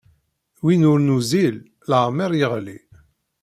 Win 0.63 0.87
ur 0.91 0.99
nuzzil, 1.01 1.55
leɛmeṛ 1.89 2.31
yeɣli. 2.39 2.77